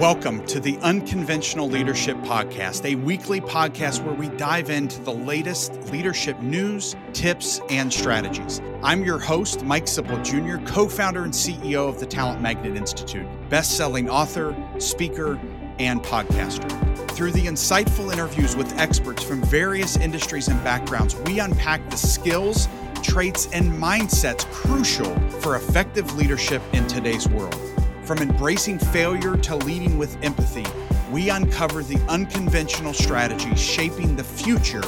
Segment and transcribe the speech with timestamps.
[0.00, 5.74] Welcome to the Unconventional Leadership Podcast, a weekly podcast where we dive into the latest
[5.92, 8.62] leadership news, tips, and strategies.
[8.82, 13.26] I'm your host, Mike Sipple Jr., co founder and CEO of the Talent Magnet Institute,
[13.50, 15.38] best selling author, speaker,
[15.78, 16.70] and podcaster.
[17.10, 22.68] Through the insightful interviews with experts from various industries and backgrounds, we unpack the skills,
[23.02, 27.79] traits, and mindsets crucial for effective leadership in today's world.
[28.10, 30.66] From embracing failure to leading with empathy,
[31.12, 34.82] we uncover the unconventional strategies shaping the future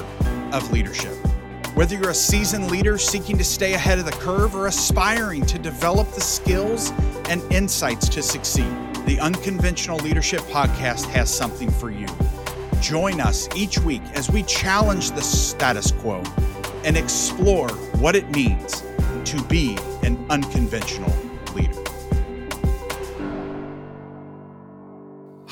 [0.53, 1.15] of leadership.
[1.75, 5.59] Whether you're a seasoned leader seeking to stay ahead of the curve or aspiring to
[5.61, 6.91] develop the skills
[7.29, 8.75] and insights to succeed,
[9.07, 12.09] the Unconventional Leadership Podcast has something for you.
[12.81, 16.25] Join us each week as we challenge the status quo
[16.83, 17.69] and explore
[18.01, 18.83] what it means
[19.27, 21.22] to be an unconventional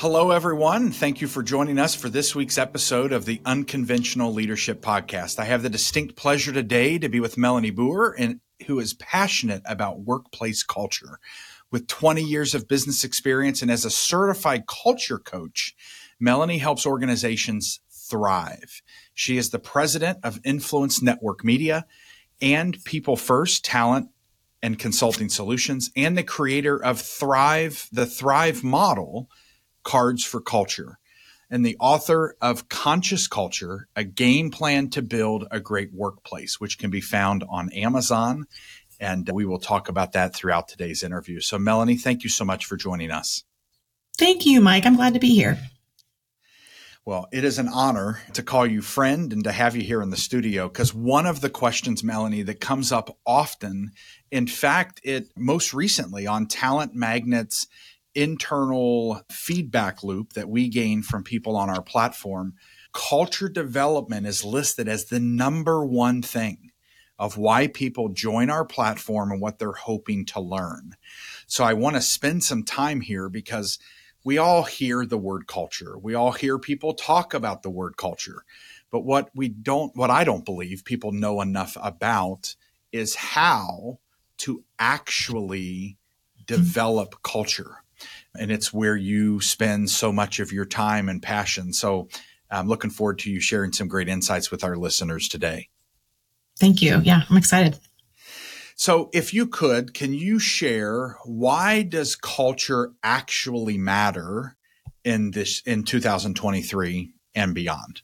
[0.01, 0.89] Hello, everyone.
[0.89, 5.37] Thank you for joining us for this week's episode of the Unconventional Leadership Podcast.
[5.37, 9.61] I have the distinct pleasure today to be with Melanie Booher, and who is passionate
[9.63, 11.19] about workplace culture.
[11.69, 15.75] With 20 years of business experience and as a certified culture coach,
[16.19, 18.81] Melanie helps organizations thrive.
[19.13, 21.85] She is the president of Influence Network Media
[22.41, 24.09] and People First Talent
[24.63, 29.29] and Consulting Solutions, and the creator of Thrive, the Thrive model
[29.83, 30.99] Cards for Culture,
[31.49, 36.77] and the author of Conscious Culture, a game plan to build a great workplace, which
[36.77, 38.45] can be found on Amazon.
[38.99, 41.41] And we will talk about that throughout today's interview.
[41.41, 43.43] So, Melanie, thank you so much for joining us.
[44.17, 44.85] Thank you, Mike.
[44.85, 45.57] I'm glad to be here.
[47.03, 50.11] Well, it is an honor to call you friend and to have you here in
[50.11, 53.91] the studio because one of the questions, Melanie, that comes up often,
[54.29, 57.65] in fact, it most recently on Talent Magnets
[58.15, 62.53] internal feedback loop that we gain from people on our platform,
[62.93, 66.71] culture development is listed as the number one thing
[67.17, 70.95] of why people join our platform and what they're hoping to learn.
[71.45, 73.77] So I want to spend some time here because
[74.23, 75.97] we all hear the word culture.
[75.97, 78.43] We all hear people talk about the word culture.
[78.91, 82.55] But what we don't, what I don't believe people know enough about
[82.91, 83.99] is how
[84.39, 85.97] to actually
[86.45, 87.80] develop culture
[88.37, 91.73] and it's where you spend so much of your time and passion.
[91.73, 92.07] So
[92.49, 95.69] I'm looking forward to you sharing some great insights with our listeners today.
[96.59, 97.01] Thank you.
[97.03, 97.79] Yeah, I'm excited.
[98.75, 104.57] So if you could, can you share why does culture actually matter
[105.03, 108.01] in this in 2023 and beyond?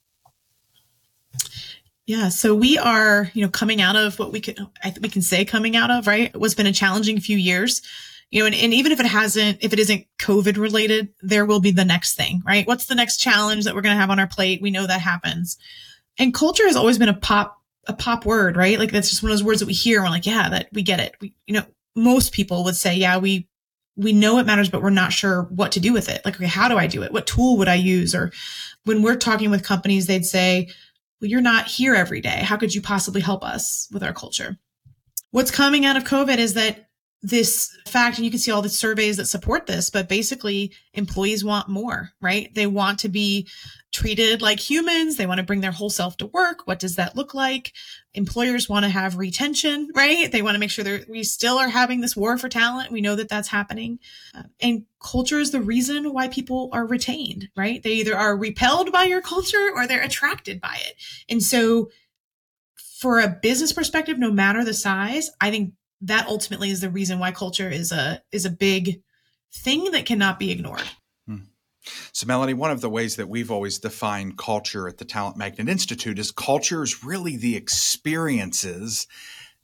[2.05, 5.09] Yeah, so we are, you know, coming out of what we can I think we
[5.09, 6.35] can say coming out of, right?
[6.35, 7.81] What's been a challenging few years
[8.29, 11.61] you know, and, and even if it hasn't, if it isn't COVID related, there will
[11.61, 12.67] be the next thing, right?
[12.67, 14.61] What's the next challenge that we're going to have on our plate?
[14.61, 15.57] We know that happens.
[16.17, 18.79] And culture has always been a pop, a pop word, right?
[18.79, 19.99] Like that's just one of those words that we hear.
[19.99, 21.15] And we're like, yeah, that we get it.
[21.21, 21.63] We, you know,
[21.95, 23.47] most people would say, yeah, we,
[23.95, 26.21] we know it matters, but we're not sure what to do with it.
[26.25, 27.13] Like, okay, how do I do it?
[27.13, 28.13] What tool would I use?
[28.13, 28.31] Or
[28.83, 30.67] when we're talking with companies, they'd say,
[31.21, 32.41] well, you're not here every day.
[32.43, 34.57] How could you possibly help us with our culture?
[35.31, 36.86] What's coming out of COVID is that
[37.23, 41.43] this fact, and you can see all the surveys that support this, but basically employees
[41.43, 42.53] want more, right?
[42.53, 43.47] They want to be
[43.91, 45.15] treated like humans.
[45.15, 46.67] They want to bring their whole self to work.
[46.67, 47.73] What does that look like?
[48.13, 50.31] Employers want to have retention, right?
[50.31, 52.91] They want to make sure that we still are having this war for talent.
[52.91, 53.97] We know that that's happening.
[54.35, 57.81] Uh, and culture is the reason why people are retained, right?
[57.81, 60.95] They either are repelled by your culture or they're attracted by it.
[61.27, 61.89] And so
[62.99, 67.19] for a business perspective, no matter the size, I think that ultimately is the reason
[67.19, 69.01] why culture is a is a big
[69.53, 70.83] thing that cannot be ignored.
[71.25, 71.37] Hmm.
[72.11, 75.69] So, Melanie, one of the ways that we've always defined culture at the Talent Magnet
[75.69, 79.07] Institute is culture is really the experiences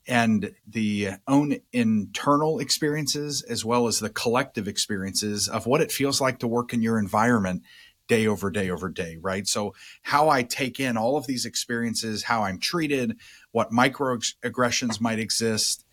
[0.06, 6.20] and the own internal experiences as well as the collective experiences of what it feels
[6.20, 7.62] like to work in your environment
[8.06, 9.46] day over day over day, right?
[9.46, 13.18] So, how I take in all of these experiences, how I'm treated,
[13.52, 15.84] what microaggressions might exist,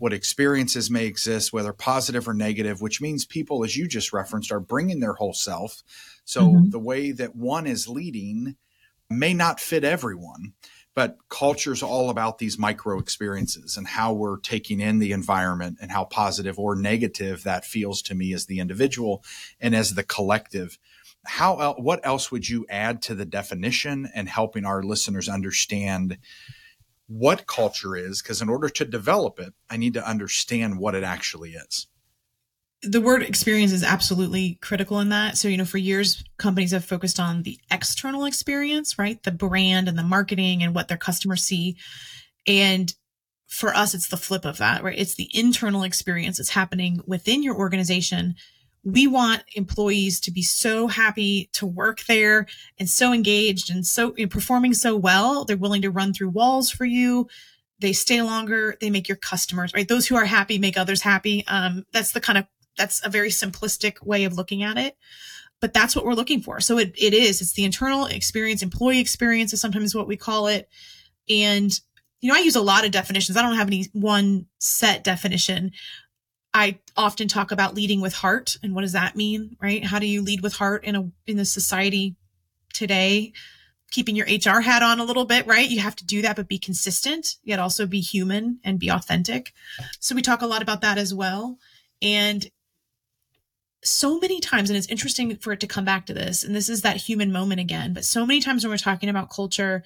[0.00, 4.50] what experiences may exist, whether positive or negative, which means people, as you just referenced,
[4.50, 5.82] are bringing their whole self.
[6.24, 6.70] So mm-hmm.
[6.70, 8.56] the way that one is leading
[9.10, 10.54] may not fit everyone,
[10.94, 15.76] but culture is all about these micro experiences and how we're taking in the environment
[15.82, 19.22] and how positive or negative that feels to me as the individual
[19.60, 20.78] and as the collective.
[21.26, 26.16] How what else would you add to the definition and helping our listeners understand
[27.12, 31.02] what culture is because in order to develop it, I need to understand what it
[31.02, 31.88] actually is.
[32.82, 35.36] the word experience is absolutely critical in that.
[35.36, 39.22] So, you know, for years, companies have focused on the external experience, right?
[39.22, 41.76] The brand and the marketing and what their customers see.
[42.46, 42.94] And
[43.46, 44.98] for us, it's the flip of that, right?
[44.98, 48.36] It's the internal experience that's happening within your organization.
[48.84, 52.46] We want employees to be so happy to work there
[52.78, 55.44] and so engaged and so know, performing so well.
[55.44, 57.28] They're willing to run through walls for you.
[57.78, 58.76] They stay longer.
[58.80, 59.88] They make your customers, right?
[59.88, 61.44] Those who are happy make others happy.
[61.46, 62.46] Um, that's the kind of,
[62.76, 64.96] that's a very simplistic way of looking at it
[65.60, 66.58] but that's what we're looking for.
[66.60, 70.46] So it, it is, it's the internal experience, employee experience is sometimes what we call
[70.46, 70.68] it.
[71.28, 71.78] And
[72.20, 73.36] you know, I use a lot of definitions.
[73.36, 75.72] I don't have any one set definition.
[76.52, 79.84] I often talk about leading with heart and what does that mean, right?
[79.84, 82.16] How do you lead with heart in a in the society
[82.72, 83.32] today?
[83.90, 85.68] Keeping your HR hat on a little bit, right?
[85.68, 89.52] You have to do that, but be consistent, yet also be human and be authentic.
[89.98, 91.58] So we talk a lot about that as well.
[92.00, 92.48] And
[93.82, 96.68] so many times, and it's interesting for it to come back to this, and this
[96.68, 99.82] is that human moment again, but so many times when we're talking about culture,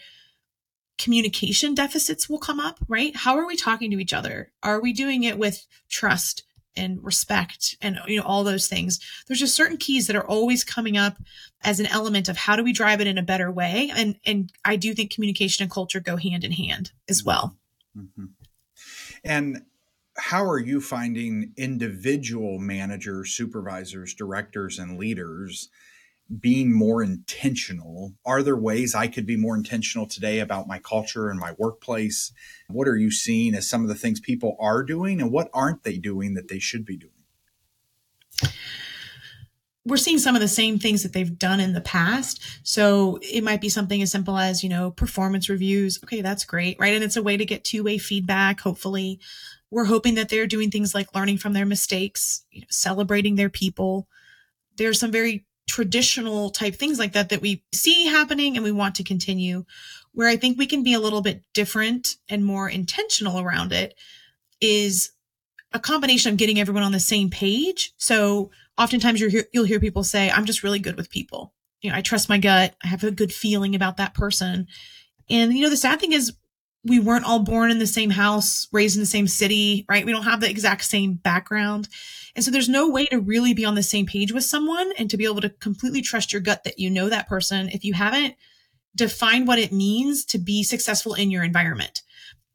[0.98, 3.14] communication deficits will come up, right?
[3.16, 4.52] How are we talking to each other?
[4.62, 6.44] Are we doing it with trust
[6.76, 9.00] and respect and you know all those things?
[9.26, 11.16] There's just certain keys that are always coming up
[11.62, 13.90] as an element of how do we drive it in a better way?
[13.94, 17.56] And and I do think communication and culture go hand in hand as well.
[17.96, 18.26] Mm-hmm.
[19.24, 19.62] And
[20.16, 25.70] how are you finding individual managers, supervisors, directors, and leaders
[26.40, 28.14] being more intentional.
[28.24, 32.32] Are there ways I could be more intentional today about my culture and my workplace?
[32.68, 35.84] What are you seeing as some of the things people are doing and what aren't
[35.84, 37.12] they doing that they should be doing?
[39.86, 42.40] We're seeing some of the same things that they've done in the past.
[42.62, 46.00] So it might be something as simple as, you know, performance reviews.
[46.02, 46.94] Okay, that's great, right?
[46.94, 49.20] And it's a way to get two way feedback, hopefully.
[49.70, 53.50] We're hoping that they're doing things like learning from their mistakes, you know, celebrating their
[53.50, 54.08] people.
[54.76, 58.94] There's some very traditional type things like that that we see happening and we want
[58.96, 59.64] to continue.
[60.12, 63.94] Where I think we can be a little bit different and more intentional around it
[64.60, 65.10] is
[65.72, 67.92] a combination of getting everyone on the same page.
[67.96, 71.52] So oftentimes you will hear people say, I'm just really good with people.
[71.82, 72.76] You know, I trust my gut.
[72.84, 74.68] I have a good feeling about that person.
[75.28, 76.32] And, you know, the sad thing is
[76.84, 80.04] we weren't all born in the same house, raised in the same city, right?
[80.04, 81.88] We don't have the exact same background.
[82.36, 85.08] And so there's no way to really be on the same page with someone and
[85.10, 87.94] to be able to completely trust your gut that you know that person if you
[87.94, 88.34] haven't
[88.94, 92.02] defined what it means to be successful in your environment.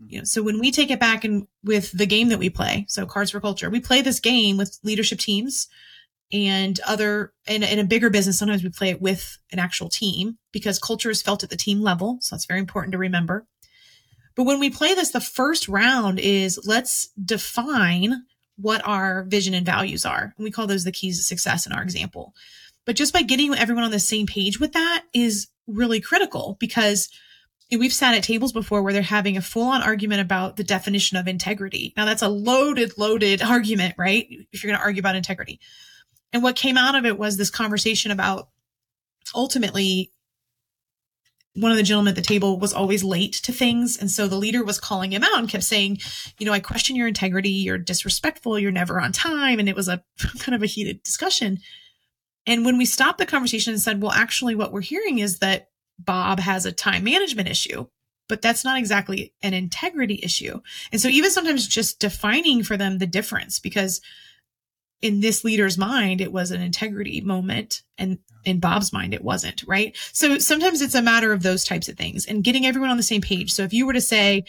[0.05, 2.85] You know, so when we take it back and with the game that we play,
[2.87, 5.67] so Cards for Culture, we play this game with leadership teams
[6.31, 10.37] and other in, in a bigger business sometimes we play it with an actual team
[10.51, 13.47] because culture is felt at the team level so that's very important to remember
[14.39, 18.23] but when we play this the first round is let's define
[18.55, 20.33] what our vision and values are.
[20.37, 22.33] And we call those the keys to success in our example.
[22.85, 27.09] But just by getting everyone on the same page with that is really critical because
[27.69, 31.17] we've sat at tables before where they're having a full on argument about the definition
[31.17, 31.93] of integrity.
[31.97, 34.25] Now that's a loaded, loaded argument, right?
[34.53, 35.59] If you're going to argue about integrity.
[36.31, 38.47] And what came out of it was this conversation about
[39.35, 40.13] ultimately
[41.59, 43.97] one of the gentlemen at the table was always late to things.
[43.97, 45.99] And so the leader was calling him out and kept saying,
[46.37, 47.49] you know, I question your integrity.
[47.49, 48.57] You're disrespectful.
[48.57, 49.59] You're never on time.
[49.59, 50.03] And it was a
[50.39, 51.59] kind of a heated discussion.
[52.45, 55.69] And when we stopped the conversation and said, well, actually, what we're hearing is that
[55.99, 57.87] Bob has a time management issue,
[58.29, 60.61] but that's not exactly an integrity issue.
[60.91, 64.01] And so even sometimes just defining for them the difference because
[65.01, 67.81] in this leader's mind, it was an integrity moment.
[67.97, 69.95] And in Bob's mind, it wasn't, right?
[70.11, 73.03] So sometimes it's a matter of those types of things and getting everyone on the
[73.03, 73.51] same page.
[73.51, 74.45] So if you were to say,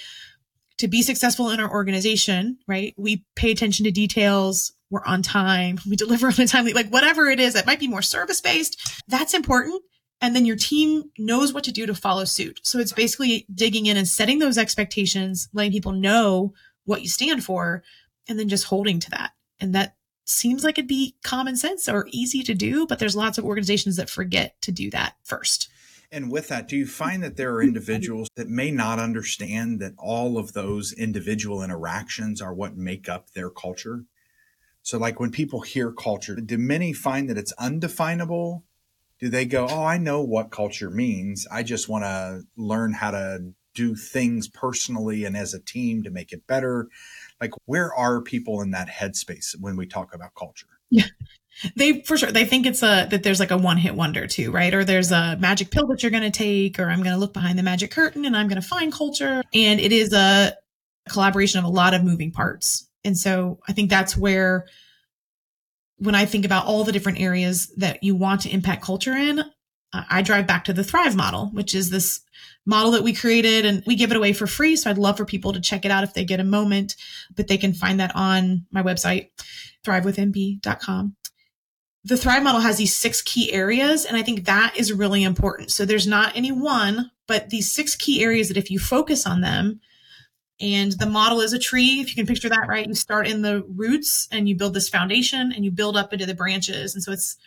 [0.81, 2.95] to be successful in our organization, right?
[2.97, 4.73] We pay attention to details.
[4.89, 5.79] We're on time.
[5.89, 9.03] We deliver on a timely, like whatever it is that might be more service based.
[9.07, 9.83] That's important.
[10.23, 12.61] And then your team knows what to do to follow suit.
[12.63, 16.55] So it's basically digging in and setting those expectations, letting people know
[16.85, 17.83] what you stand for,
[18.29, 19.33] and then just holding to that.
[19.61, 19.97] And that
[20.31, 23.97] seems like it'd be common sense or easy to do, but there's lots of organizations
[23.97, 25.69] that forget to do that first.
[26.13, 29.95] And with that, do you find that there are individuals that may not understand that
[29.97, 34.05] all of those individual interactions are what make up their culture?
[34.83, 38.65] So, like when people hear culture, do many find that it's undefinable?
[39.21, 41.47] Do they go, Oh, I know what culture means.
[41.53, 46.11] I just want to learn how to do things personally and as a team to
[46.11, 46.89] make it better?
[47.41, 50.67] Like where are people in that headspace when we talk about culture?
[50.91, 51.05] Yeah.
[51.77, 54.51] They for sure they think it's a that there's like a one hit wonder too
[54.51, 54.73] right?
[54.73, 57.33] Or there's a magic pill that you're going to take or i'm going to look
[57.33, 59.43] behind the magic curtain and i'm going to find culture.
[59.53, 60.55] And it is a
[61.09, 62.89] collaboration of a lot of moving parts.
[63.05, 64.67] And so i think that's where
[66.01, 69.45] when I think about all the different areas that you want to impact culture in,
[69.93, 72.21] I drive back to the Thrive model, which is this
[72.65, 74.77] model that we created and we give it away for free.
[74.77, 76.95] So I'd love for people to check it out if they get a moment,
[77.35, 79.31] but they can find that on my website,
[79.85, 81.17] thrivewithmb.com.
[82.05, 85.71] The Thrive model has these six key areas, and I think that is really important.
[85.71, 89.43] So there's not any one, but these six key areas that if you focus on
[89.43, 89.81] them,
[90.61, 93.43] and the model is a tree, if you can picture that right, you start in
[93.43, 96.95] the roots and you build this foundation and you build up into the branches.
[96.95, 97.39] And so it's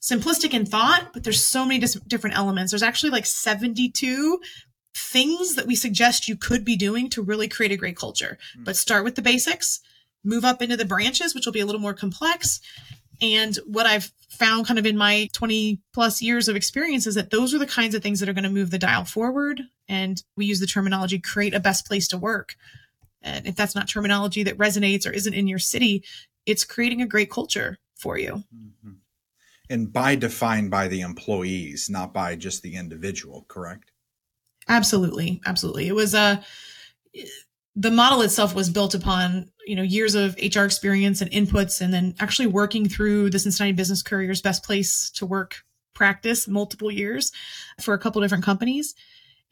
[0.00, 2.72] simplistic in thought, but there's so many dis- different elements.
[2.72, 4.40] There's actually like 72
[4.94, 8.38] things that we suggest you could be doing to really create a great culture.
[8.58, 8.64] Mm.
[8.64, 9.80] But start with the basics,
[10.24, 12.60] move up into the branches, which will be a little more complex.
[13.22, 17.30] And what I've found kind of in my 20 plus years of experience is that
[17.30, 19.60] those are the kinds of things that are going to move the dial forward.
[19.88, 22.54] And we use the terminology create a best place to work.
[23.22, 26.04] And if that's not terminology that resonates or isn't in your city,
[26.46, 28.44] it's creating a great culture for you.
[28.54, 28.92] Mm-hmm
[29.70, 33.92] and by defined by the employees, not by just the individual, correct?
[34.68, 35.88] Absolutely, absolutely.
[35.88, 37.22] It was a uh,
[37.76, 41.94] the model itself was built upon you know years of HR experience and inputs, and
[41.94, 45.62] then actually working through the Cincinnati Business Courier's best place to work
[45.94, 47.32] practice multiple years
[47.80, 48.94] for a couple different companies.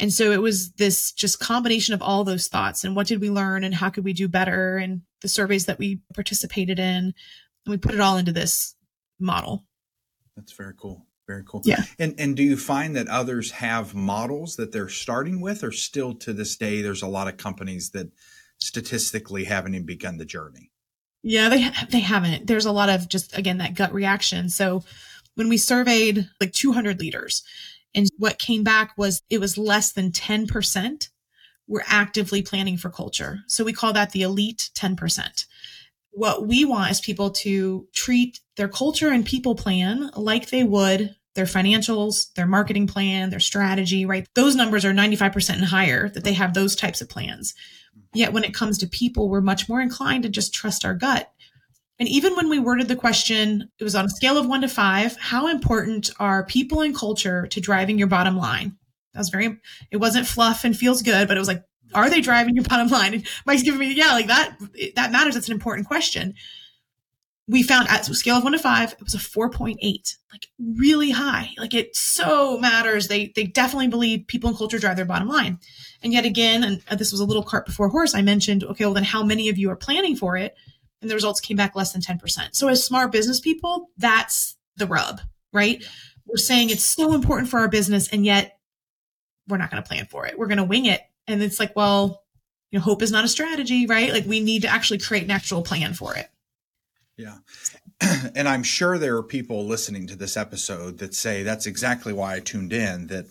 [0.00, 3.30] And so it was this just combination of all those thoughts and what did we
[3.30, 6.84] learn and how could we do better and the surveys that we participated in.
[6.86, 7.14] And
[7.66, 8.76] we put it all into this
[9.18, 9.64] model.
[10.38, 11.04] That's very cool.
[11.26, 11.62] Very cool.
[11.64, 11.82] Yeah.
[11.98, 16.14] And and do you find that others have models that they're starting with, or still
[16.14, 18.10] to this day, there's a lot of companies that
[18.58, 20.70] statistically haven't even begun the journey?
[21.22, 22.46] Yeah, they they haven't.
[22.46, 24.48] There's a lot of just again that gut reaction.
[24.48, 24.84] So
[25.34, 27.42] when we surveyed like 200 leaders,
[27.94, 31.10] and what came back was it was less than 10 percent
[31.66, 33.40] were actively planning for culture.
[33.48, 35.46] So we call that the elite 10 percent
[36.18, 41.14] what we want is people to treat their culture and people plan like they would
[41.34, 44.26] their financials, their marketing plan, their strategy, right?
[44.34, 47.54] Those numbers are 95% and higher that they have those types of plans.
[48.12, 51.30] Yet when it comes to people, we're much more inclined to just trust our gut.
[52.00, 54.68] And even when we worded the question, it was on a scale of one to
[54.68, 58.76] five, how important are people and culture to driving your bottom line?
[59.14, 59.60] That was very,
[59.92, 61.62] it wasn't fluff and feels good, but it was like
[61.94, 63.14] are they driving your bottom line?
[63.14, 64.56] And Mike's giving me, yeah, like that,
[64.96, 65.34] that matters.
[65.34, 66.34] That's an important question.
[67.46, 69.78] We found at a scale of one to five, it was a 4.8,
[70.30, 71.50] like really high.
[71.56, 73.08] Like it so matters.
[73.08, 75.58] They, they definitely believe people and culture drive their bottom line.
[76.02, 78.14] And yet again, and uh, this was a little cart before horse.
[78.14, 80.54] I mentioned, okay, well then how many of you are planning for it?
[81.00, 82.54] And the results came back less than 10%.
[82.54, 85.20] So as smart business people, that's the rub,
[85.52, 85.82] right?
[86.26, 88.58] We're saying it's so important for our business and yet
[89.48, 90.38] we're not going to plan for it.
[90.38, 92.24] We're going to wing it and it's like, well,
[92.70, 94.12] you know, hope is not a strategy, right?
[94.12, 96.28] Like we need to actually create an actual plan for it.
[97.16, 97.38] Yeah.
[98.34, 102.36] And I'm sure there are people listening to this episode that say that's exactly why
[102.36, 103.26] I tuned in that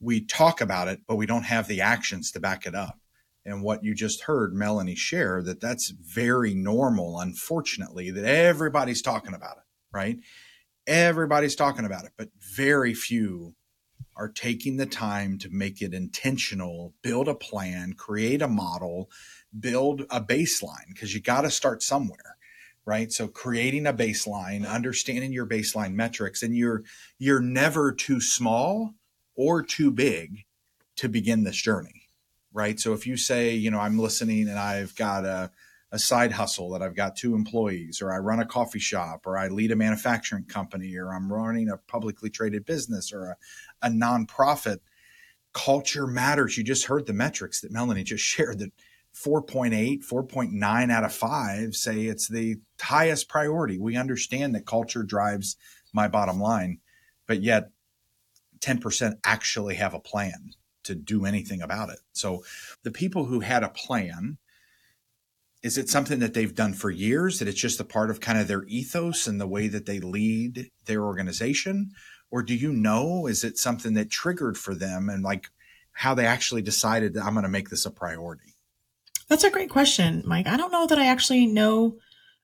[0.00, 2.98] we talk about it, but we don't have the actions to back it up.
[3.44, 9.34] And what you just heard Melanie share that that's very normal, unfortunately, that everybody's talking
[9.34, 10.18] about it, right?
[10.86, 13.54] Everybody's talking about it, but very few
[14.16, 19.10] are taking the time to make it intentional, build a plan, create a model,
[19.58, 22.36] build a baseline because you got to start somewhere
[22.86, 23.12] right?
[23.12, 26.82] So creating a baseline understanding your baseline metrics and you're
[27.18, 28.94] you're never too small
[29.36, 30.44] or too big
[30.96, 32.08] to begin this journey
[32.52, 32.80] right?
[32.80, 35.50] So if you say you know i'm listening and i've got a
[35.92, 39.36] a side hustle that I've got two employees, or I run a coffee shop, or
[39.36, 43.36] I lead a manufacturing company, or I'm running a publicly traded business or a,
[43.82, 44.78] a nonprofit.
[45.52, 46.56] Culture matters.
[46.56, 48.72] You just heard the metrics that Melanie just shared that
[49.14, 53.78] 4.8, 4.9 out of five say it's the highest priority.
[53.78, 55.56] We understand that culture drives
[55.92, 56.78] my bottom line,
[57.26, 57.70] but yet
[58.60, 60.50] 10% actually have a plan
[60.84, 61.98] to do anything about it.
[62.12, 62.44] So
[62.82, 64.38] the people who had a plan,
[65.62, 68.38] is it something that they've done for years that it's just a part of kind
[68.38, 71.90] of their ethos and the way that they lead their organization
[72.30, 73.26] or do you know?
[73.26, 75.48] Is it something that triggered for them and like
[75.92, 78.54] how they actually decided that i'm going to make this a priority?
[79.28, 80.46] That's a great question mike.
[80.46, 81.98] I don't know that i actually know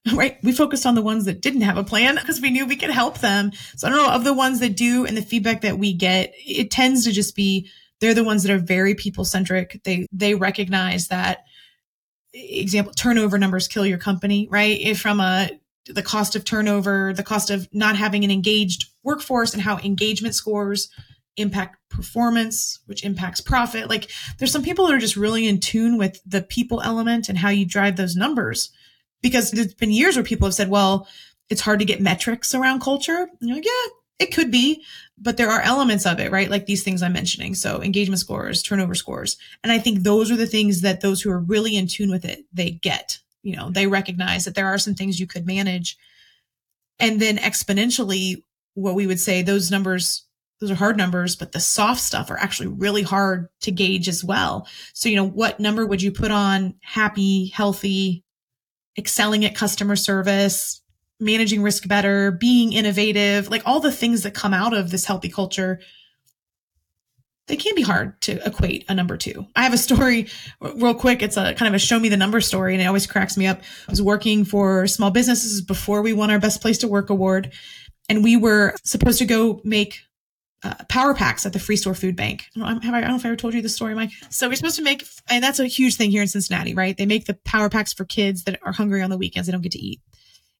[0.13, 0.37] right?
[0.43, 2.89] We focused on the ones that didn't have a plan because we knew we could
[2.89, 3.51] help them.
[3.75, 6.33] So i don't know of the ones that do and the feedback that we get
[6.35, 10.35] it tends to just be they're the ones that are very people centric they they
[10.35, 11.45] recognize that
[12.33, 14.79] example turnover numbers kill your company right?
[14.79, 15.49] If from a
[15.85, 20.35] the cost of turnover the cost of not having an engaged workforce and how engagement
[20.35, 20.89] scores
[21.37, 25.97] impact performance which impacts profit like there's some people that are just really in tune
[25.97, 28.71] with the people element and how you drive those numbers
[29.21, 31.07] because there's been years where people have said well
[31.49, 33.29] it's hard to get metrics around culture.
[33.39, 34.83] And you're like, yeah, it could be,
[35.17, 36.49] but there are elements of it, right?
[36.49, 37.55] Like these things I'm mentioning.
[37.55, 39.37] So engagement scores, turnover scores.
[39.63, 42.25] And I think those are the things that those who are really in tune with
[42.25, 45.97] it, they get, you know, they recognize that there are some things you could manage.
[46.99, 48.41] And then exponentially,
[48.77, 50.25] what we would say those numbers,
[50.61, 54.23] those are hard numbers, but the soft stuff are actually really hard to gauge as
[54.23, 54.67] well.
[54.93, 58.23] So, you know, what number would you put on happy, healthy,
[58.95, 60.81] excelling at customer service,
[61.19, 65.29] managing risk better, being innovative, like all the things that come out of this healthy
[65.29, 65.79] culture,
[67.47, 69.47] they can be hard to equate a number to.
[69.55, 70.27] I have a story
[70.61, 71.23] real quick.
[71.23, 73.47] It's a kind of a show me the number story and it always cracks me
[73.47, 73.59] up.
[73.87, 77.53] I was working for small businesses before we won our best place to work award
[78.09, 79.99] and we were supposed to go make
[80.63, 82.45] uh, power packs at the free store food bank.
[82.55, 84.11] I don't, I, I don't know if I ever told you the story, Mike.
[84.29, 86.97] So we're supposed to make, and that's a huge thing here in Cincinnati, right?
[86.97, 89.47] They make the power packs for kids that are hungry on the weekends.
[89.47, 90.01] They don't get to eat.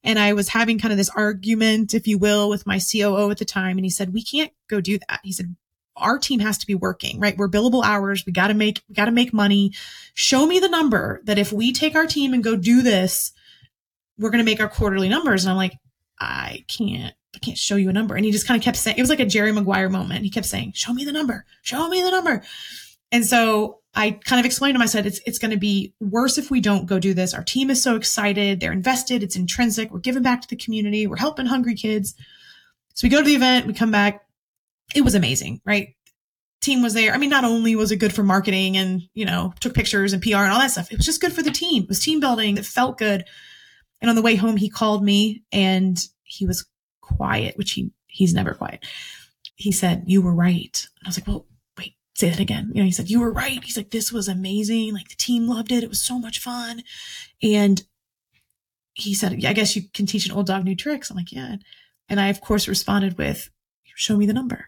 [0.04, 3.40] And I was having kind of this argument, if you will, with my COO at
[3.40, 3.78] the time.
[3.78, 5.20] And he said, we can't go do that.
[5.24, 5.56] He said,
[5.96, 7.36] our team has to be working, right?
[7.36, 8.24] We're billable hours.
[8.26, 9.74] We got to make, we got to make money.
[10.14, 13.34] Show me the number that if we take our team and go do this,
[14.20, 15.44] we're going to make our quarterly numbers.
[15.44, 15.76] And I'm like,
[16.20, 18.16] I can't, I can't show you a number.
[18.16, 20.24] And he just kind of kept saying, it was like a Jerry Maguire moment.
[20.24, 22.44] He kept saying, show me the number, show me the number.
[23.12, 25.94] And so I kind of explained to him, I said, it's, it's going to be
[26.00, 27.34] worse if we don't go do this.
[27.34, 28.60] Our team is so excited.
[28.60, 29.24] They're invested.
[29.24, 29.92] It's intrinsic.
[29.92, 31.08] We're giving back to the community.
[31.08, 32.14] We're helping hungry kids.
[32.94, 34.26] So we go to the event, we come back.
[34.96, 35.96] It was amazing, right?
[36.62, 37.14] Team was there.
[37.14, 40.22] I mean, not only was it good for marketing and, you know, took pictures and
[40.22, 41.84] PR and all that stuff, it was just good for the team.
[41.84, 42.58] It was team building.
[42.58, 43.26] It felt good.
[44.02, 46.66] And on the way home, he called me and he was
[47.16, 48.86] quiet, which he, he's never quiet.
[49.56, 50.88] He said, you were right.
[51.00, 51.48] And I was like, well,
[51.78, 52.72] wait, say that again.
[52.74, 53.64] You know, he said, you were right.
[53.64, 54.94] He's like, this was amazing.
[54.94, 55.84] Like the team loved it.
[55.84, 56.84] It was so much fun.
[57.42, 57.84] And
[58.94, 61.10] he said, yeah, I guess you can teach an old dog new tricks.
[61.10, 61.56] I'm like, yeah.
[62.10, 63.50] And I, of course, responded with,
[63.84, 64.68] show me the number.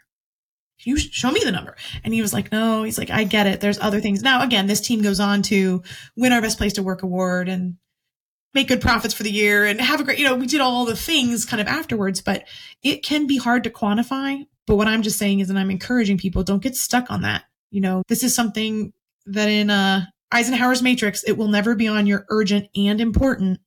[0.80, 1.76] You show me the number.
[2.04, 3.60] And he was like, no, he's like, I get it.
[3.60, 4.24] There's other things.
[4.24, 5.84] Now, again, this team goes on to
[6.16, 7.76] win our best place to work award and
[8.54, 10.86] make good profits for the year and have a great, you know, we did all
[10.86, 12.46] the things kind of afterwards, but
[12.84, 16.20] it can be hard to quantify but what I'm just saying is that I'm encouraging
[16.20, 17.46] people don't get stuck on that.
[17.72, 18.94] You know, this is something
[19.26, 23.62] that in uh, Eisenhower's matrix, it will never be on your urgent and important,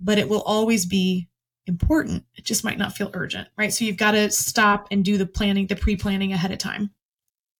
[0.00, 1.28] but it will always be
[1.66, 2.24] important.
[2.34, 3.74] It just might not feel urgent, right?
[3.74, 6.90] So you've got to stop and do the planning, the pre planning ahead of time.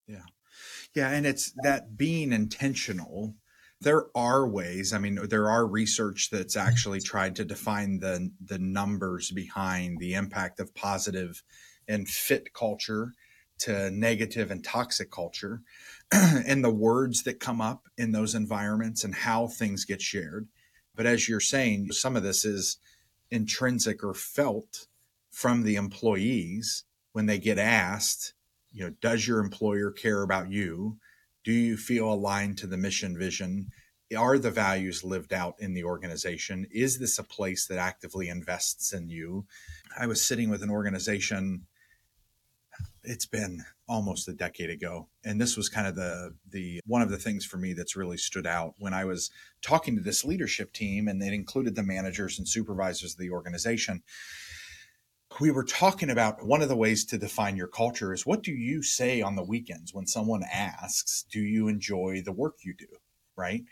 [0.07, 0.23] Yeah.
[0.95, 1.11] Yeah.
[1.11, 3.35] And it's that being intentional.
[3.85, 4.93] There are ways.
[4.93, 10.15] I mean, there are research that's actually tried to define the the numbers behind the
[10.15, 11.43] impact of positive
[11.87, 13.13] and fit culture
[13.59, 15.61] to negative and toxic culture
[16.13, 20.49] and the words that come up in those environments and how things get shared.
[20.97, 22.79] But as you're saying, some of this is
[23.31, 24.87] intrinsic or felt
[25.31, 28.35] from the employees when they get asked,
[28.73, 30.99] you know, does your employer care about you?
[31.45, 33.71] Do you feel aligned to the mission vision?
[34.17, 36.67] Are the values lived out in the organization?
[36.71, 39.47] Is this a place that actively invests in you?
[39.99, 41.67] I was sitting with an organization
[43.05, 47.11] it's been almost a decade ago and this was kind of the the one of
[47.11, 49.31] the things for me that's really stood out when i was
[49.61, 54.03] talking to this leadership team and it included the managers and supervisors of the organization
[55.41, 58.53] we were talking about one of the ways to define your culture is what do
[58.53, 62.87] you say on the weekends when someone asks do you enjoy the work you do
[63.37, 63.65] right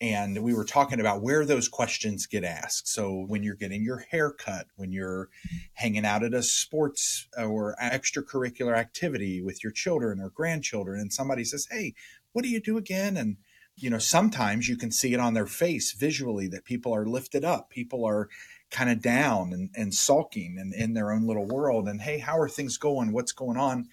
[0.00, 2.88] and we were talking about where those questions get asked.
[2.88, 5.28] So when you're getting your hair cut, when you're
[5.74, 11.12] hanging out at a sports uh, or extracurricular activity with your children or grandchildren, and
[11.12, 11.94] somebody says, Hey,
[12.32, 13.16] what do you do again?
[13.18, 13.36] And
[13.76, 17.44] you know, sometimes you can see it on their face visually that people are lifted
[17.44, 18.28] up, people are
[18.70, 21.88] kind of down and, and sulking and in their own little world.
[21.88, 23.12] And hey, how are things going?
[23.12, 23.88] What's going on?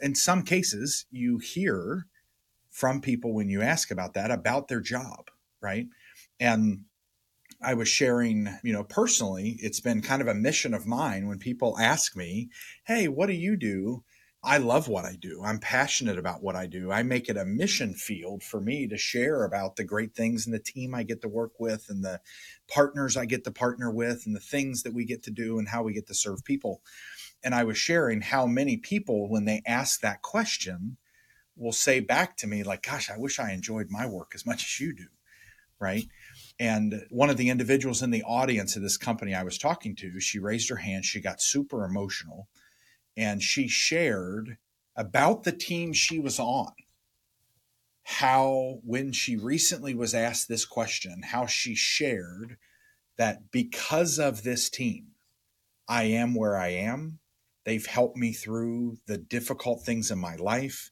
[0.00, 2.06] In some cases, you hear
[2.70, 5.86] from people when you ask about that about their job right?
[6.38, 6.84] And
[7.62, 11.38] I was sharing, you know, personally, it's been kind of a mission of mine when
[11.38, 12.48] people ask me,
[12.84, 14.02] Hey, what do you do?
[14.42, 15.42] I love what I do.
[15.44, 16.90] I'm passionate about what I do.
[16.90, 20.54] I make it a mission field for me to share about the great things and
[20.54, 22.20] the team I get to work with and the
[22.66, 25.68] partners I get to partner with and the things that we get to do and
[25.68, 26.80] how we get to serve people.
[27.44, 30.96] And I was sharing how many people, when they ask that question,
[31.54, 34.64] will say back to me, like, gosh, I wish I enjoyed my work as much
[34.64, 35.06] as you do
[35.82, 36.06] right?
[36.58, 40.20] And one of the individuals in the audience of this company I was talking to,
[40.20, 41.06] she raised her hand.
[41.06, 42.48] She got super emotional
[43.20, 44.56] and she shared
[44.96, 46.72] about the team she was on.
[48.02, 52.56] How, when she recently was asked this question, how she shared
[53.18, 55.08] that because of this team,
[55.86, 57.18] I am where I am.
[57.64, 60.90] They've helped me through the difficult things in my life.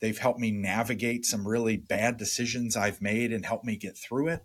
[0.00, 4.28] They've helped me navigate some really bad decisions I've made and helped me get through
[4.28, 4.44] it.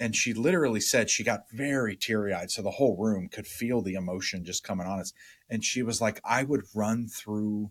[0.00, 2.50] And she literally said she got very teary eyed.
[2.50, 5.12] So the whole room could feel the emotion just coming on us.
[5.50, 7.70] And she was like, I would run through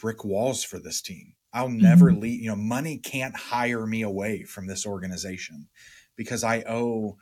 [0.00, 1.34] brick walls for this team.
[1.52, 2.20] I'll never mm-hmm.
[2.20, 5.68] leave, you know, money can't hire me away from this organization
[6.16, 7.16] because I owe,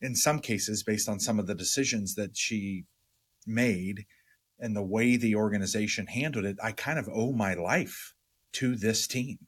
[0.00, 2.86] in some cases, based on some of the decisions that she
[3.46, 4.06] made
[4.58, 8.14] and the way the organization handled it, I kind of owe my life
[8.54, 9.38] to this team.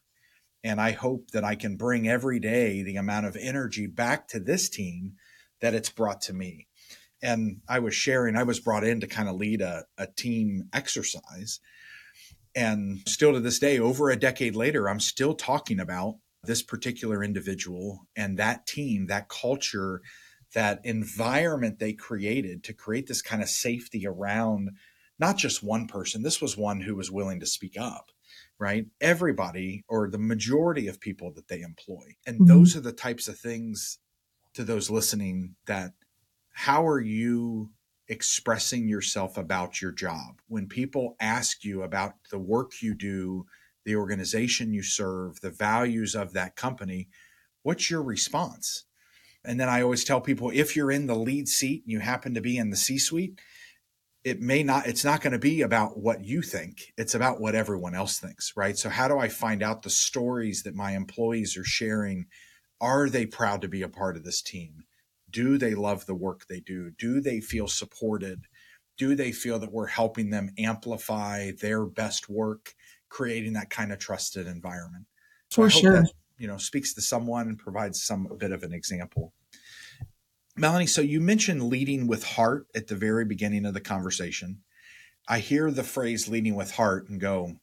[0.64, 4.40] And I hope that I can bring every day the amount of energy back to
[4.40, 5.14] this team
[5.60, 6.66] that it's brought to me.
[7.22, 10.68] And I was sharing, I was brought in to kind of lead a, a team
[10.72, 11.60] exercise.
[12.54, 17.22] And still to this day, over a decade later, I'm still talking about this particular
[17.22, 20.00] individual and that team, that culture,
[20.54, 24.70] that environment they created to create this kind of safety around
[25.18, 26.22] not just one person.
[26.22, 28.10] This was one who was willing to speak up,
[28.58, 28.86] right?
[29.00, 32.16] Everybody or the majority of people that they employ.
[32.26, 32.46] And mm-hmm.
[32.46, 33.98] those are the types of things
[34.54, 35.92] to those listening that
[36.52, 37.70] how are you
[38.08, 40.40] expressing yourself about your job?
[40.48, 43.46] When people ask you about the work you do,
[43.84, 47.08] the organization you serve, the values of that company,
[47.62, 48.84] what's your response?
[49.44, 52.34] And then I always tell people if you're in the lead seat and you happen
[52.34, 53.40] to be in the C suite,
[54.26, 56.92] it may not, it's not going to be about what you think.
[56.98, 58.76] It's about what everyone else thinks, right?
[58.76, 62.26] So, how do I find out the stories that my employees are sharing?
[62.80, 64.82] Are they proud to be a part of this team?
[65.30, 66.90] Do they love the work they do?
[66.98, 68.46] Do they feel supported?
[68.98, 72.74] Do they feel that we're helping them amplify their best work,
[73.08, 75.06] creating that kind of trusted environment?
[75.50, 76.02] So For sure.
[76.02, 79.32] That, you know, speaks to someone and provides some bit of an example.
[80.56, 84.62] Melanie, so you mentioned leading with heart at the very beginning of the conversation.
[85.28, 87.56] I hear the phrase leading with heart and go,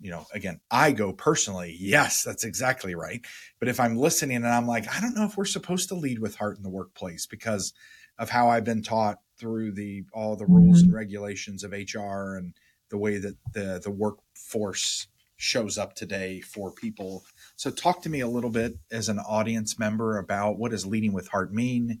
[0.00, 3.20] you know, again, I go personally, yes, that's exactly right.
[3.58, 6.20] But if I'm listening and I'm like, I don't know if we're supposed to lead
[6.20, 7.74] with heart in the workplace because
[8.18, 10.86] of how I've been taught through the all the rules mm-hmm.
[10.86, 12.54] and regulations of HR and
[12.88, 17.24] the way that the the workforce shows up today for people.
[17.56, 21.12] So talk to me a little bit as an audience member about what does leading
[21.12, 22.00] with heart mean?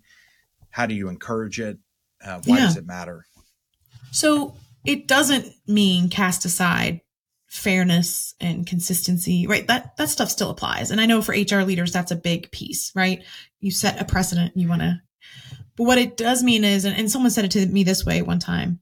[0.72, 1.78] How do you encourage it?
[2.24, 2.64] Uh, why yeah.
[2.64, 3.26] does it matter?
[4.10, 7.00] So it doesn't mean cast aside
[7.46, 9.66] fairness and consistency, right?
[9.66, 10.90] That that stuff still applies.
[10.90, 13.22] And I know for HR leaders that's a big piece, right?
[13.60, 15.00] You set a precedent, you want to
[15.76, 18.22] But what it does mean is and, and someone said it to me this way
[18.22, 18.80] one time.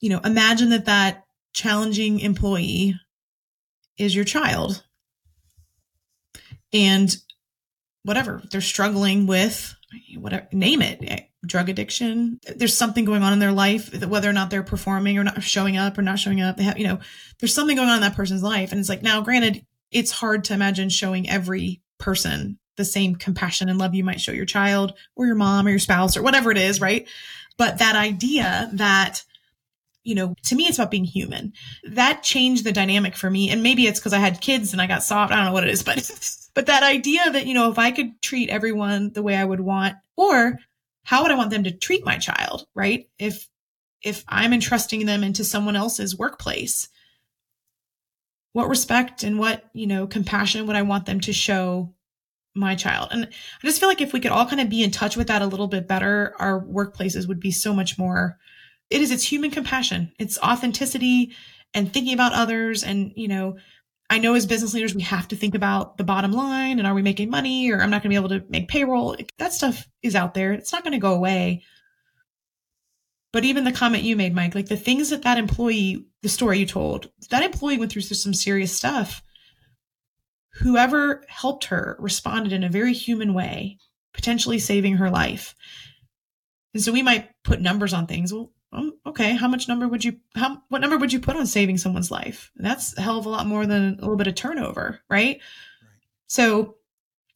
[0.00, 2.94] You know, imagine that that challenging employee
[3.98, 4.84] is your child.
[6.72, 7.14] And
[8.04, 9.74] whatever, they're struggling with
[10.16, 12.40] whatever name it eh, drug addiction.
[12.56, 15.76] There's something going on in their life, whether or not they're performing or not showing
[15.76, 16.56] up or not showing up.
[16.56, 16.98] They have, you know,
[17.38, 18.72] there's something going on in that person's life.
[18.72, 23.68] And it's like, now, granted, it's hard to imagine showing every person the same compassion
[23.68, 26.50] and love you might show your child or your mom or your spouse or whatever
[26.50, 27.08] it is, right?
[27.56, 29.24] But that idea that,
[30.08, 31.52] you know, to me, it's about being human.
[31.84, 33.50] That changed the dynamic for me.
[33.50, 35.32] And maybe it's because I had kids and I got soft.
[35.32, 36.10] I don't know what it is, but,
[36.54, 39.60] but that idea that, you know, if I could treat everyone the way I would
[39.60, 40.58] want, or
[41.04, 43.06] how would I want them to treat my child, right?
[43.18, 43.48] If
[44.02, 46.88] if I'm entrusting them into someone else's workplace,
[48.52, 51.92] what respect and what, you know, compassion would I want them to show
[52.54, 53.08] my child?
[53.10, 55.26] And I just feel like if we could all kind of be in touch with
[55.26, 58.38] that a little bit better, our workplaces would be so much more
[58.90, 60.12] it is it's human compassion.
[60.18, 61.34] It's authenticity
[61.74, 63.56] and thinking about others and, you know,
[64.10, 66.94] I know as business leaders, we have to think about the bottom line and are
[66.94, 69.16] we making money or I'm not going to be able to make payroll.
[69.36, 70.52] That stuff is out there.
[70.52, 71.62] It's not going to go away.
[73.32, 76.60] But even the comment you made, Mike, like the things that that employee, the story
[76.60, 79.22] you told, that employee went through some serious stuff.
[80.54, 83.76] Whoever helped her responded in a very human way,
[84.14, 85.54] potentially saving her life.
[86.72, 88.32] And so we might put numbers on things.
[88.32, 91.46] Well, um, okay, how much number would you how what number would you put on
[91.46, 92.50] saving someone's life?
[92.56, 95.26] That's a hell of a lot more than a little bit of turnover, right?
[95.26, 95.40] right.
[96.26, 96.76] So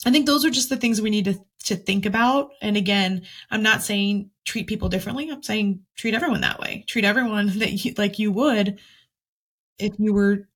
[0.04, 2.50] I think those are just the things we need to to think about.
[2.60, 5.30] And again, I'm not saying treat people differently.
[5.30, 6.84] I'm saying treat everyone that way.
[6.86, 8.78] Treat everyone that you, like you would
[9.78, 10.48] if you were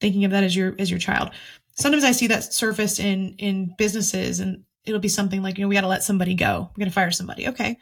[0.00, 1.30] thinking of that as your as your child.
[1.76, 5.68] Sometimes I see that surface in in businesses and it'll be something like, you know,
[5.68, 6.70] we got to let somebody go.
[6.72, 7.46] We're going to fire somebody.
[7.46, 7.78] Okay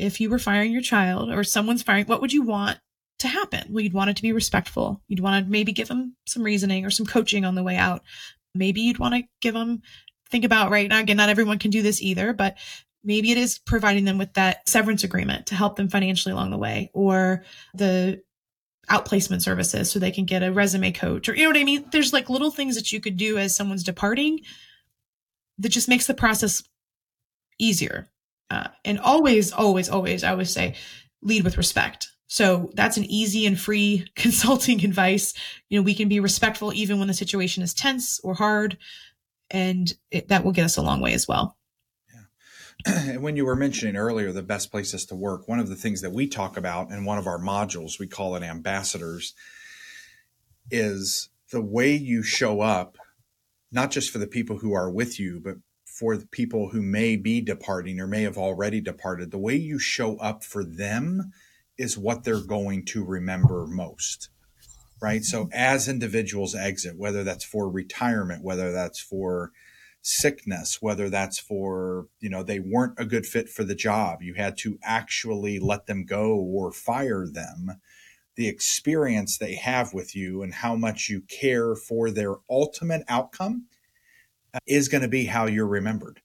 [0.00, 2.78] if you were firing your child or someone's firing, what would you want
[3.20, 3.64] to happen?
[3.70, 5.02] Well, you'd want it to be respectful.
[5.08, 8.02] You'd want to maybe give them some reasoning or some coaching on the way out.
[8.54, 9.82] Maybe you'd want to give them,
[10.30, 12.56] think about right now, again, not everyone can do this either, but
[13.02, 16.58] Maybe it is providing them with that severance agreement to help them financially along the
[16.58, 18.22] way or the
[18.90, 21.86] outplacement services so they can get a resume coach or you know what I mean?
[21.92, 24.40] There's like little things that you could do as someone's departing
[25.58, 26.62] that just makes the process
[27.58, 28.09] easier.
[28.50, 30.74] Uh, and always, always, always, I always say
[31.22, 32.10] lead with respect.
[32.26, 35.34] So that's an easy and free consulting advice.
[35.68, 38.78] You know, we can be respectful even when the situation is tense or hard,
[39.50, 41.56] and it, that will get us a long way as well.
[42.86, 46.00] And when you were mentioning earlier the best places to work, one of the things
[46.00, 49.34] that we talk about in one of our modules, we call it ambassadors,
[50.70, 52.96] is the way you show up,
[53.70, 55.56] not just for the people who are with you, but
[56.00, 59.30] for the people who may be departing or may have already departed.
[59.30, 61.30] The way you show up for them
[61.76, 64.30] is what they're going to remember most.
[65.02, 65.22] Right.
[65.22, 65.52] So mm-hmm.
[65.52, 69.52] as individuals exit, whether that's for retirement, whether that's for
[70.00, 74.22] sickness, whether that's for, you know, they weren't a good fit for the job.
[74.22, 77.78] You had to actually let them go or fire them.
[78.36, 83.66] The experience they have with you and how much you care for their ultimate outcome
[84.66, 86.20] is going to be how you're remembered.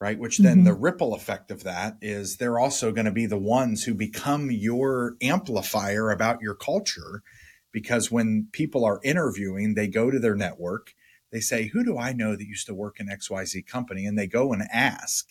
[0.00, 0.18] Right.
[0.18, 0.64] Which then mm-hmm.
[0.64, 4.48] the ripple effect of that is they're also going to be the ones who become
[4.48, 7.24] your amplifier about your culture.
[7.72, 10.94] Because when people are interviewing, they go to their network
[11.30, 14.06] they say, Who do I know that used to work in XYZ company?
[14.06, 15.28] And they go and ask,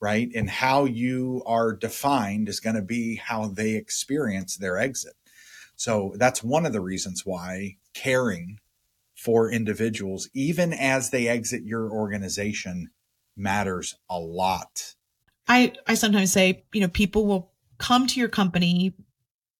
[0.00, 0.28] right?
[0.34, 5.14] And how you are defined is going to be how they experience their exit.
[5.76, 8.58] So that's one of the reasons why caring
[9.20, 12.88] for individuals, even as they exit your organization,
[13.36, 14.94] matters a lot.
[15.46, 18.94] I, I sometimes say, you know, people will come to your company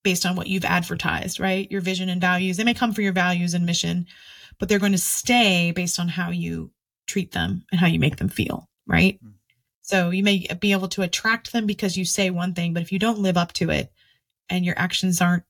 [0.02, 1.70] based on what you've advertised, right?
[1.70, 2.56] Your vision and values.
[2.56, 4.06] They may come for your values and mission,
[4.58, 6.70] but they're going to stay based on how you
[7.06, 9.16] treat them and how you make them feel, right?
[9.22, 9.34] Mm-hmm.
[9.82, 12.92] So you may be able to attract them because you say one thing, but if
[12.92, 13.92] you don't live up to it
[14.48, 15.44] and your actions aren't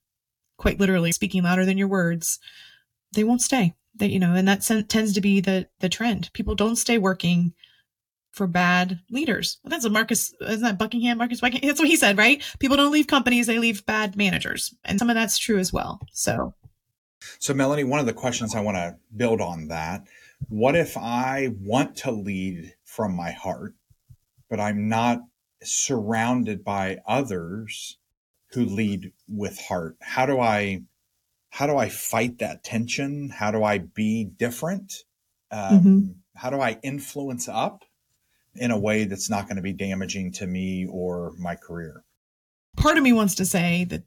[0.57, 2.41] quite literally speaking louder than your words,
[3.13, 3.75] they won't stay.
[3.97, 6.31] That you know, and that tends to be the the trend.
[6.33, 7.53] People don't stay working
[8.33, 9.59] for bad leaders.
[9.65, 11.19] Well, that's a Marcus, isn't that Buckingham?
[11.19, 11.67] Marcus Buckingham?
[11.67, 12.41] That's what he said, right?
[12.61, 14.73] People don't leave companies, they leave bad managers.
[14.85, 16.01] And some of that's true as well.
[16.13, 16.55] So
[17.39, 20.07] so, Melanie, one of the questions I want to build on that
[20.49, 23.75] what if I want to lead from my heart,
[24.49, 25.21] but I'm not
[25.63, 27.99] surrounded by others
[28.53, 29.97] who lead with heart?
[30.01, 30.83] How do I
[31.51, 33.29] how do I fight that tension?
[33.29, 35.05] How do I be different?
[35.51, 36.01] Um, mm-hmm.
[36.37, 37.85] How do I influence up
[38.55, 42.05] in a way that's not going to be damaging to me or my career?
[42.77, 44.05] Part of me wants to say that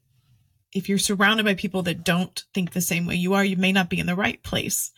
[0.74, 3.72] if you're surrounded by people that don't think the same way you are, you may
[3.72, 4.92] not be in the right place.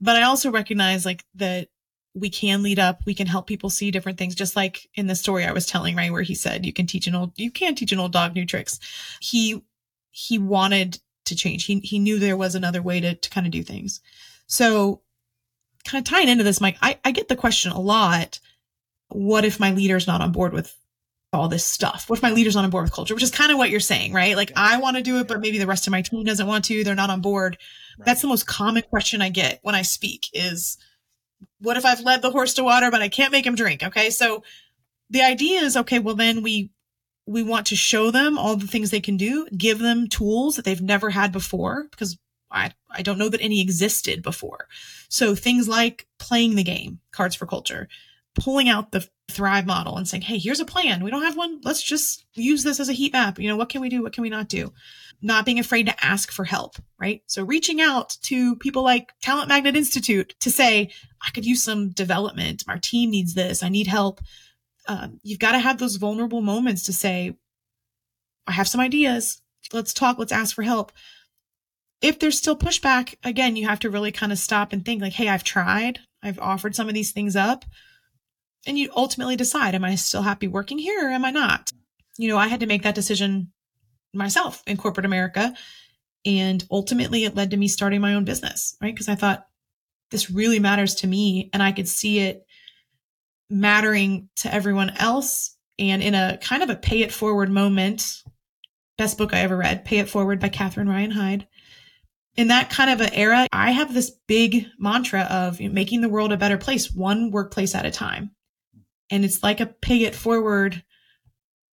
[0.00, 1.68] But I also recognize like that
[2.14, 5.14] we can lead up, we can help people see different things, just like in the
[5.14, 7.78] story I was telling, right, where he said you can teach an old you can't
[7.78, 8.80] teach an old dog new tricks.
[9.20, 9.62] He
[10.10, 10.98] he wanted
[11.30, 11.64] to change.
[11.64, 14.00] He he knew there was another way to to kind of do things.
[14.46, 15.02] So
[15.84, 18.38] kind of tying into this, Mike, I, I get the question a lot.
[19.08, 20.76] What if my leader's not on board with
[21.32, 22.08] all this stuff?
[22.08, 23.14] What if my leader's not on board with culture?
[23.14, 24.36] Which is kind of what you're saying, right?
[24.36, 26.64] Like I want to do it, but maybe the rest of my team doesn't want
[26.66, 26.84] to.
[26.84, 27.58] They're not on board.
[27.98, 28.06] Right.
[28.06, 30.76] That's the most common question I get when I speak is
[31.60, 33.82] what if I've led the horse to water, but I can't make him drink?
[33.82, 34.10] Okay.
[34.10, 34.42] So
[35.08, 36.70] the idea is, okay, well then we,
[37.26, 40.64] we want to show them all the things they can do, give them tools that
[40.64, 42.18] they've never had before because
[42.50, 44.66] I, I don't know that any existed before.
[45.08, 47.88] So things like playing the game, Cards for Culture,
[48.34, 51.04] pulling out the Thrive model and saying, hey, here's a plan.
[51.04, 51.60] We don't have one.
[51.62, 53.38] Let's just use this as a heat map.
[53.38, 54.02] You know, what can we do?
[54.02, 54.72] What can we not do?
[55.22, 57.22] Not being afraid to ask for help, right?
[57.26, 60.90] So reaching out to people like Talent Magnet Institute to say,
[61.24, 62.64] I could use some development.
[62.68, 63.62] Our team needs this.
[63.62, 64.20] I need help.
[64.90, 67.36] Um, you've got to have those vulnerable moments to say,
[68.46, 69.40] I have some ideas.
[69.72, 70.18] Let's talk.
[70.18, 70.90] Let's ask for help.
[72.02, 75.12] If there's still pushback, again, you have to really kind of stop and think like,
[75.12, 76.00] Hey, I've tried.
[76.22, 77.64] I've offered some of these things up
[78.66, 81.70] and you ultimately decide am i still happy working here or am i not
[82.18, 83.50] you know i had to make that decision
[84.14, 85.54] myself in corporate america
[86.24, 89.46] and ultimately it led to me starting my own business right because i thought
[90.10, 92.44] this really matters to me and i could see it
[93.50, 98.22] mattering to everyone else and in a kind of a pay it forward moment
[98.96, 101.46] best book i ever read pay it forward by catherine ryan hyde
[102.36, 106.00] in that kind of an era i have this big mantra of you know, making
[106.00, 108.30] the world a better place one workplace at a time
[109.10, 110.82] and it's like a pay it forward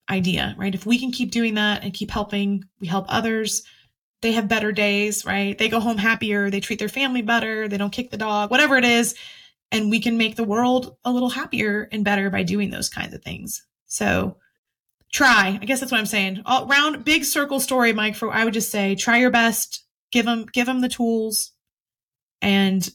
[0.10, 0.74] idea, right?
[0.74, 3.64] If we can keep doing that and keep helping, we help others.
[4.22, 5.58] They have better days, right?
[5.58, 6.50] They go home happier.
[6.50, 7.68] They treat their family better.
[7.68, 9.16] They don't kick the dog, whatever it is.
[9.72, 13.14] And we can make the world a little happier and better by doing those kinds
[13.14, 13.66] of things.
[13.88, 14.38] So
[15.12, 15.58] try.
[15.62, 16.42] I guess that's what I'm saying.
[16.46, 18.16] All round big circle story, Mike.
[18.16, 19.84] For I would just say, try your best.
[20.12, 21.52] Give them give them the tools,
[22.42, 22.88] and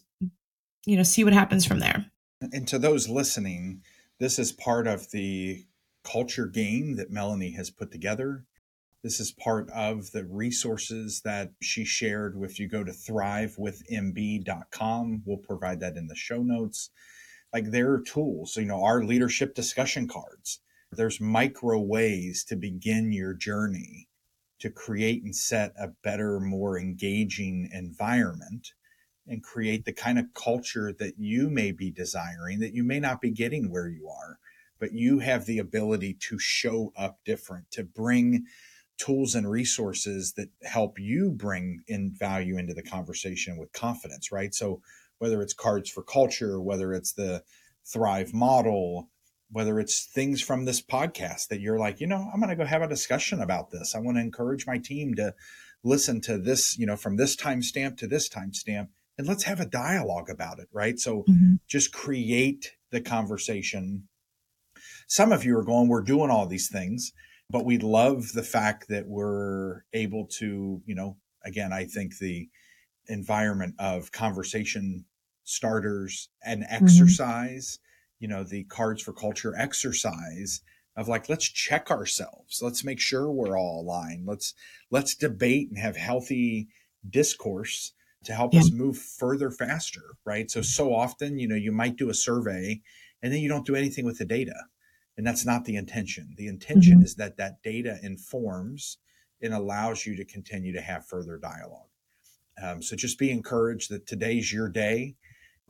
[0.86, 2.06] you know see what happens from there.
[2.40, 3.82] And to those listening,
[4.18, 5.66] this is part of the
[6.02, 8.44] culture game that Melanie has put together.
[9.02, 12.36] This is part of the resources that she shared.
[12.42, 16.90] If you go to thrivewithmb.com, we'll provide that in the show notes.
[17.52, 20.60] Like there are tools, you know, our leadership discussion cards.
[20.92, 24.08] There's micro ways to begin your journey
[24.58, 28.72] to create and set a better, more engaging environment
[29.26, 33.20] and create the kind of culture that you may be desiring that you may not
[33.20, 34.38] be getting where you are,
[34.78, 38.44] but you have the ability to show up different, to bring
[39.00, 44.54] tools and resources that help you bring in value into the conversation with confidence, right?
[44.54, 44.82] So
[45.18, 47.42] whether it's cards for culture, whether it's the
[47.84, 49.08] Thrive model,
[49.50, 52.64] whether it's things from this podcast that you're like, you know, I'm going to go
[52.64, 53.94] have a discussion about this.
[53.94, 55.34] I want to encourage my team to
[55.82, 59.66] listen to this, you know, from this timestamp to this timestamp, and let's have a
[59.66, 60.98] dialogue about it, right?
[60.98, 61.54] So mm-hmm.
[61.66, 64.08] just create the conversation.
[65.08, 67.12] Some of you are going, we're doing all these things
[67.50, 72.48] but we love the fact that we're able to, you know, again, I think the
[73.08, 75.04] environment of conversation
[75.44, 76.74] starters and mm-hmm.
[76.74, 78.24] exercise, mm-hmm.
[78.24, 80.62] you know, the cards for culture exercise
[80.96, 84.54] of like let's check ourselves let's make sure we're all aligned let's
[84.90, 86.68] let's debate and have healthy
[87.08, 87.92] discourse
[88.24, 88.60] to help yeah.
[88.60, 92.80] us move further faster right so so often you know you might do a survey
[93.22, 94.54] and then you don't do anything with the data
[95.16, 96.34] and that's not the intention.
[96.36, 97.04] The intention mm-hmm.
[97.04, 98.98] is that that data informs
[99.42, 101.88] and allows you to continue to have further dialogue.
[102.62, 105.16] Um, so just be encouraged that today's your day.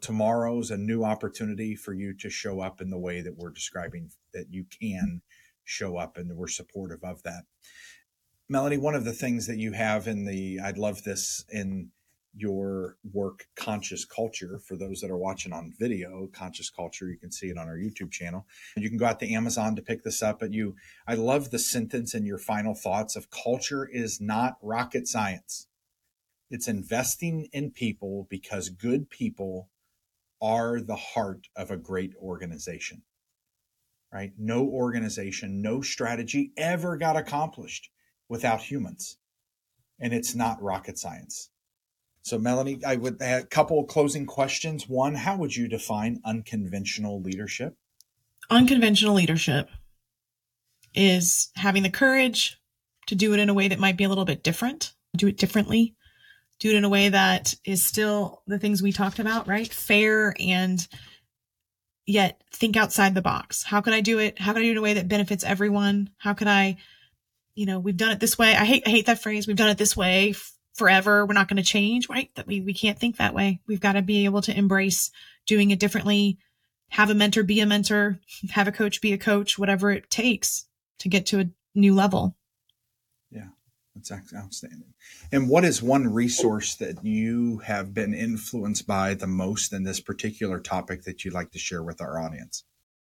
[0.00, 4.11] Tomorrow's a new opportunity for you to show up in the way that we're describing
[4.33, 5.22] that you can
[5.64, 7.42] show up, and we're supportive of that.
[8.48, 11.90] Melanie, one of the things that you have in the, I'd love this in
[12.35, 14.61] your work conscious culture.
[14.66, 17.77] For those that are watching on video conscious culture you can see it on our
[17.77, 18.47] youtube channel.
[18.77, 21.59] You can go out to amazon to pick this up but you i love the
[21.59, 25.66] sentence in your final thoughts of culture is not rocket science.
[26.51, 29.69] It's investing in people because good people
[30.43, 33.03] are the heart of a great organization.
[34.12, 34.33] Right?
[34.38, 37.90] No organization no strategy ever got accomplished
[38.29, 39.19] without humans.
[40.01, 41.51] And it's not rocket science
[42.22, 44.88] so, Melanie, I would have a couple closing questions.
[44.88, 47.76] One, how would you define unconventional leadership?
[48.50, 49.70] Unconventional leadership
[50.94, 52.59] is having the courage
[53.06, 55.38] to do it in a way that might be a little bit different, do it
[55.38, 55.94] differently,
[56.59, 59.72] do it in a way that is still the things we talked about, right?
[59.72, 60.87] Fair and
[62.06, 63.62] yet think outside the box.
[63.62, 64.38] How can I do it?
[64.38, 66.11] How can I do it in a way that benefits everyone?
[66.18, 66.76] How can I,
[67.54, 68.54] you know, we've done it this way.
[68.54, 69.46] I hate I hate that phrase.
[69.46, 70.35] We've done it this way
[70.81, 71.27] forever.
[71.27, 72.31] We're not going to change, right?
[72.37, 73.61] That we, we can't think that way.
[73.66, 75.11] We've got to be able to embrace
[75.47, 76.38] doing it differently,
[76.88, 78.19] have a mentor be a mentor,
[78.53, 80.64] have a coach be a coach, whatever it takes
[81.01, 82.35] to get to a new level.
[83.31, 83.49] Yeah,
[83.95, 84.95] that's outstanding.
[85.31, 90.01] And what is one resource that you have been influenced by the most in this
[90.01, 92.64] particular topic that you'd like to share with our audience?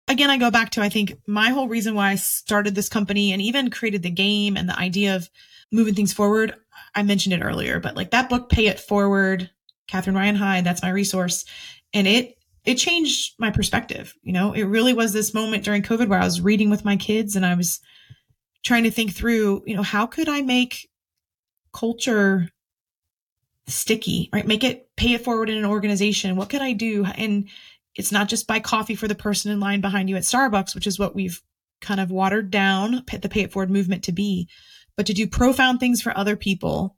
[0.08, 3.32] Again, I go back to I think my whole reason why I started this company
[3.32, 5.30] and even created the game and the idea of
[5.70, 6.56] moving things forward.
[6.94, 9.50] I mentioned it earlier, but like that book, Pay It Forward,
[9.88, 11.44] Catherine Ryan Hyde, that's my resource.
[11.92, 14.14] And it, it changed my perspective.
[14.22, 16.96] You know, it really was this moment during COVID where I was reading with my
[16.96, 17.80] kids and I was
[18.62, 20.88] trying to think through, you know, how could I make
[21.72, 22.48] culture
[23.66, 24.46] sticky, right?
[24.46, 26.36] Make it pay it forward in an organization.
[26.36, 27.06] What could I do?
[27.16, 27.48] And
[27.94, 30.86] it's not just buy coffee for the person in line behind you at Starbucks, which
[30.86, 31.40] is what we've
[31.80, 34.48] kind of watered down the pay it forward movement to be,
[34.96, 36.96] but to do profound things for other people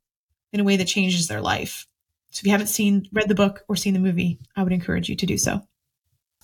[0.52, 1.86] in a way that changes their life.
[2.30, 5.08] So if you haven't seen, read the book or seen the movie, I would encourage
[5.08, 5.62] you to do so.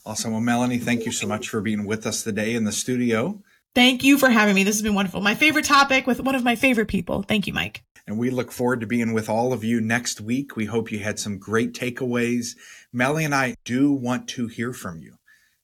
[0.05, 0.32] Awesome.
[0.32, 3.42] Well, Melanie, thank you so much for being with us today in the studio.
[3.74, 4.64] Thank you for having me.
[4.64, 5.20] This has been wonderful.
[5.20, 7.22] My favorite topic with one of my favorite people.
[7.22, 7.82] Thank you, Mike.
[8.07, 10.57] And we look forward to being with all of you next week.
[10.57, 12.57] We hope you had some great takeaways.
[12.90, 15.18] Melanie and I do want to hear from you.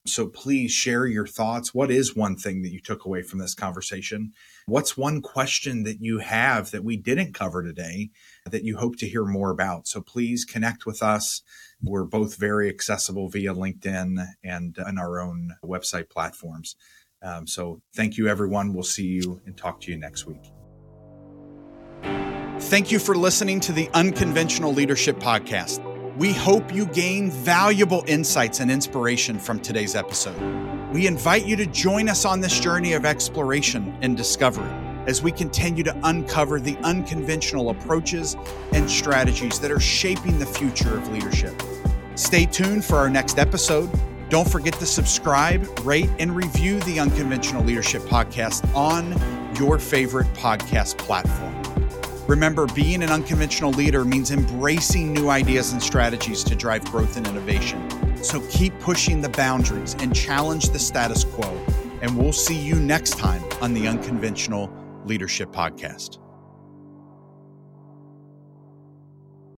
[0.07, 1.73] So please share your thoughts.
[1.73, 4.33] What is one thing that you took away from this conversation?
[4.67, 8.11] What's one question that you have that we didn't cover today
[8.45, 9.89] that you hope to hear more about?
[9.89, 11.43] So please connect with us.
[11.83, 16.77] We're both very accessible via LinkedIn and on our own website platforms.
[17.23, 18.75] Um, so thank you, everyone.
[18.75, 20.53] We'll see you and talk to you next week.
[22.61, 25.94] Thank you for listening to the Unconventional Leadership Podcast.
[26.17, 30.41] We hope you gain valuable insights and inspiration from today's episode.
[30.93, 34.71] We invite you to join us on this journey of exploration and discovery
[35.09, 38.37] as we continue to uncover the unconventional approaches
[38.73, 41.61] and strategies that are shaping the future of leadership.
[42.15, 43.91] Stay tuned for our next episode.
[44.29, 49.17] Don't forget to subscribe, rate, and review the Unconventional Leadership Podcast on
[49.57, 51.84] your favorite podcast platform.
[52.27, 57.27] Remember, being an unconventional leader means embracing new ideas and strategies to drive growth and
[57.27, 57.87] innovation.
[58.23, 61.49] So keep pushing the boundaries and challenge the status quo.
[62.01, 64.73] And we'll see you next time on the Unconventional
[65.05, 66.19] Leadership Podcast.